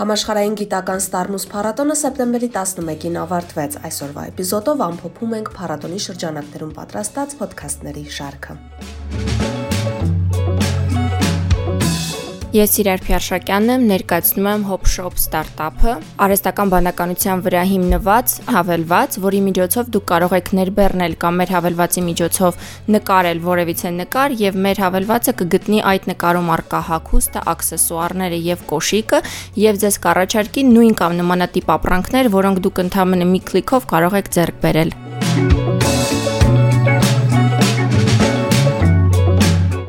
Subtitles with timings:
[0.00, 8.08] Համաշխարհային գիտական Ստարմուս փառատոնը սեպտեմբերի 11-ին ավարտվեց։ Այսօրվա էպիզոդով ամփոփում ենք փառատոնի շրջանակներում պատրաստած ոդքասթների
[8.16, 8.58] շարքը։
[12.50, 15.92] Ես Իրար Փյարշակյանն եմ, ներկայացնում եմ Hop Shop ստարտափը,
[16.24, 22.58] արհեստական բանականության վրա հիմնված հավելված, որի միջոցով դուք կարող եք ներբեռնել կամ մեր հավելվածի միջոցով
[22.96, 29.22] նկարել որևիցե նկար եւ մեր հավելվածը կգտնի այդ նկարում արկա հագուստը, աքսեսուարները եւ կոշիկը
[29.70, 34.60] եւ ձեզ կառաջարկի նույն կամ նմանատիպ ապրանքներ, որոնք դուք ընդհանրապես մի քլիկով կարող եք ձեռք
[34.66, 35.89] բերել։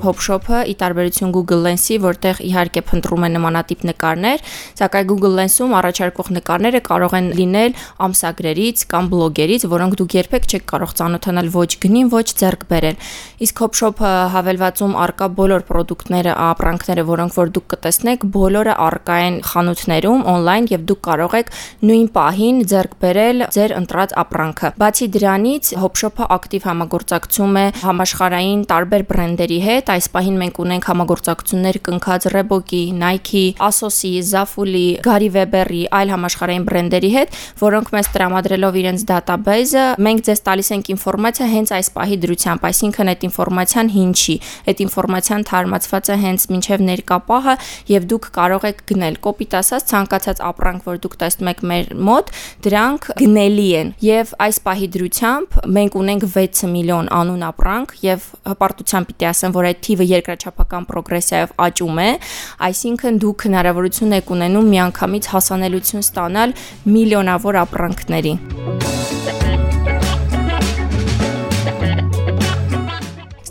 [0.05, 4.45] Hopshop-ը ի տարբերություն Google Lens-ի, որտեղ իհարկե փնտրում է նմանատիպ նկարներ,
[4.81, 7.77] սակայն Google Lens-ում առաջարկող նկարները կարող են լինել
[8.07, 13.61] ամսագրերից կամ բլոգերից, որոնք դուք երբեք չեք կարող ծանոթանալ ոչ գնին, ոչ ձեռք բերել։ Իսկ
[13.65, 20.67] Hopshop-ը հավելվածում արկա բոլոր ապրանքները, ապրանքները, որոնք որ դուք կտեսնեք, բոլորը արկա են խանութներում on-line
[20.71, 21.51] եւ դուք կարող եք
[21.87, 29.05] նույն պահին ձեռք բերել ձեր ընտրած ապրանքը։ Բացի դրանից, Hopshop-ը ակտիվ համագործակցում է համաշխարհային տարբեր
[29.11, 36.13] բրենդերի հետ, այս պահին մենք ունենք համագործակցություններ կնքած Reebok-ի, Nike-ի, Asos-ի, Zaful-ի, Gary Weber-ի, այլ
[36.15, 41.91] համաշխարհային բրենդերի հետ, որոնք մեզ տրամադրելով իրենց database-ը, մենք ձեզ տալիս ենք ինֆորմացիա հենց այս
[41.95, 44.35] պահի դրությամբ, այսինքն այդ ինֆորմացիան հինչի,
[44.71, 47.55] այդ ինֆորմացիան թարմացված է հենց մինչև ներկա պահը
[47.91, 52.31] եւ դուք կարող եք գնել։ Կոպիտ ասած, ցանկացած ապրանք, որ դուք տեսնում եք մեր մոտ,
[52.65, 59.11] դրանք գնելի են եւ այս պահի դրությամբ մենք ունենք 6 միլիոն անուն ապրանք եւ հպարտությամբ
[59.11, 62.09] պիտի ասեմ, որ այդ թիվը երկրաչափական պրոգրեսիայով աճում է,
[62.71, 66.55] այսինքն դուք հնարավորություն եք ունենում միանգամից հասանելիություն ստանալ
[66.97, 68.70] միլիոնավոր ապրանքների։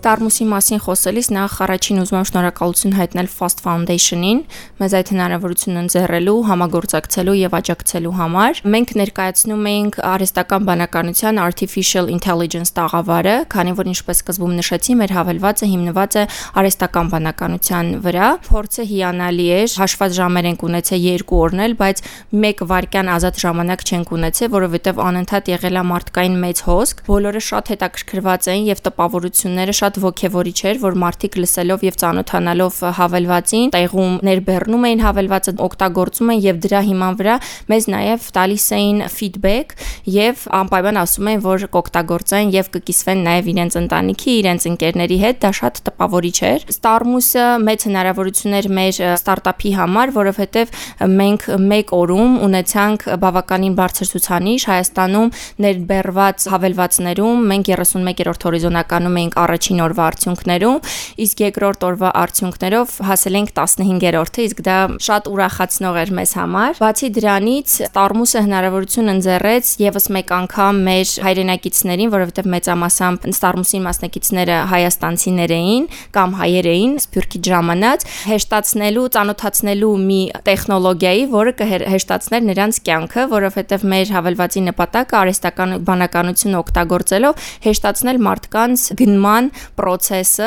[0.01, 4.39] Starmus-ի մասին խոսելիս նախ առաջին ուզում եմ շնորհակալություն հայտնել Fast Foundation-ին
[4.81, 12.73] մեզ այդ հնարավորությունն ընձեռելու, համագործակցելու եւ աջակցելու համար։ Մենք ներկայացնում էինք արհեստական բանականության artificial intelligence
[12.81, 16.25] տաղավարը, քանի որ ինչպես սկզբում նշեցի, մեր հավելվածը հիմնված է
[16.65, 22.03] արհեստական բանականության վրա։ Փորձը հիանալի էր, հաշված ժամեր ենք ունեցել 2 օրն էլ, բայց
[22.41, 27.73] 1 վայրկյան ազատ ժամանակ չենք ունեցել, որովհետեւ անընդհատ եղել է մարդկային մեծ հոսք։ Բոլորը շատ
[27.75, 34.13] հետաքրքրված էին եւ տպավորությունները շատ շատ ոգևորիչ էր, որ մարդիկ լսելով եւ ծանոթանալով հավելվածին, տեղում
[34.29, 37.35] ներբեռնում էին հավելվածը, օգտագործում են եւ դրա հիման վրա
[37.71, 39.75] մեզ նաեւ տալիս էին ֆիդբեք
[40.15, 45.51] եւ անպայման ասում են, որ կօգտագործեն եւ կկիսվեն նաեւ իրենց ընտանիքի, իրենց ընկերների հետ, դա
[45.61, 50.75] շատ տպավորիչ էր։ Starmus-ը մեծ հնարավորություն էր մեր ստարտափի համար, որովհետեւ
[51.21, 55.35] մենք մեկ օրում ունեցանք բավականին բարձր ցուցանիշ Հայաստանում
[55.65, 60.79] ներբեռված հավելվածներում մենք 31-րդ հորիզոնականում էինք առաջին առաջին օրվա արդյունքներում,
[61.25, 64.77] իսկ երկրորդ օրվա արդյունքներով հասել ենք 15-րդը, իսկ դա
[65.07, 72.13] շատ ուրախացնող էր մեզ համար։ Բացի դրանից, Տարմուսը հնարավորություն ընձեռեց եւս մեկ անգամ մեր հայրենակիցներին,
[72.15, 80.21] որովհետեւ մեծամասամբ Տարմուսի մասնակիցները հայաստանցիներ էին կամ հայեր էին Սփյուռքի ժամանած, հեշտացնելու, ծանոթացնելու մի
[80.51, 89.51] տեխնոլոգիայի, որը կհեշտացներ նրանց կյանքը, որովհետեւ մեր հավելվածի նպատակը արհեստական բանականություն օգտագործելով հեշտացնել մարդկանց գնման
[89.81, 90.45] procesă.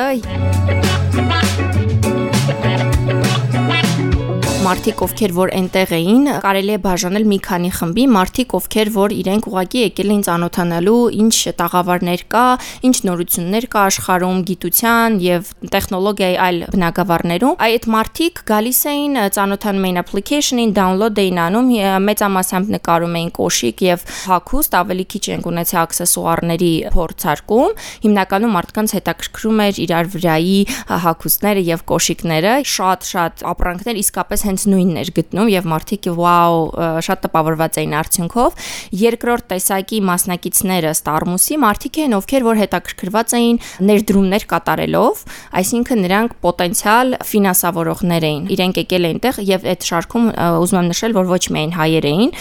[4.64, 9.48] Մարդիկ, ովքեր որ այնտեղ էին, կարելի է բաժանել մի քանի խմբի, մարդիկ, ովքեր որ իրենք
[9.50, 12.44] ուղակի եկել էին ծանոթանալու ինչ տաղավարներ կա,
[12.88, 20.00] ինչ նորություններ կա աշխարհում գիտության եւ տեխնոլոգիայի այլ բնագավառներում։ Այդ մարդիկ գալիս էին ծանոթանում էին
[20.04, 21.68] application-ին, download էին անում,
[22.08, 27.76] մեծամասամբ նկարում էին կոշիկ եւ հագուստ, ավելի քիչ են ունեցել աքսեսուարների փորձարկում։
[28.08, 30.58] Հիմնականում մարդկանց հետաքրքրում էր իրար վրայի
[31.04, 36.64] հագուստները եւ կոշիկները, շատ-շատ ապրանքներ իսկապես հենց նույնն էր գտնում եւ մարդիկ վաու
[37.06, 38.58] շատ տպավորված էին արդյունքով։
[39.02, 43.58] Երկրորդ տեսակի մասնակիցները Starmus-ի մարդիկ են, ովքեր որ հետաքրքրված էին
[43.90, 45.24] ներդրումներ կատարելով,
[45.64, 50.28] այսինքն նրանք պոտենցիալ ֆինանսավորողներ էին։ Իրենք եկել էին տեղ եւ այդ շարքում
[50.64, 52.34] ուզում եմ նշել, որ ոչ միայն հայեր էին,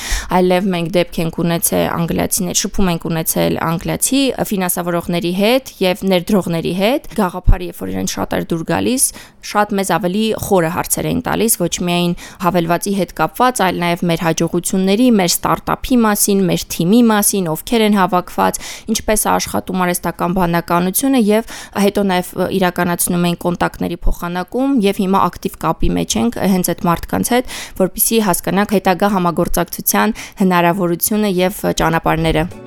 [0.43, 4.23] այլև մենք դեպք ենք ունեցել անգլիացիներ, շփում ենք ունեցել անգլիացի
[4.53, 9.05] ֆինանսավորողների հետ եւ ներդրողների հետ։ Գաղափարը, երբ որ իրեն շատ էր դուր գալիս,
[9.43, 14.25] շատ մեզ ավելի խորը հարցեր էին տալիս, ոչ միայն հավելվածի հետ կապված, այլ նաև մեր
[14.27, 18.61] հաջողությունների, մեր ստարտափի մասին, մեր թիմի մասին, ովքեր են հավաքված,
[18.93, 25.57] ինչպես է աշխատում արհեստական բանականությունը եւ հետո նաև իրականացնում են կոնտակտների փոխանակում եւ հիմա ակտիվ
[25.67, 32.62] կապի մեջ ենք հենց այդ մարդկանց հետ, որpիսի հասկանանք հետագա համագործակցության հնարավորությունը եւ ճանապարհները։